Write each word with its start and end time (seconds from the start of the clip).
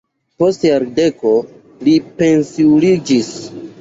Post 0.43 0.63
jardeko 0.67 1.33
li 1.89 1.95
pensiuliĝis. 2.23 3.29